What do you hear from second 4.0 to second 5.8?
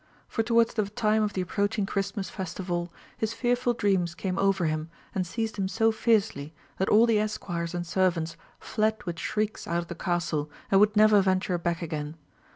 came over him, and seized him